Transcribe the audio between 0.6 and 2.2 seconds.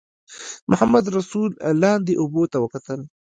محمدرسول لاندې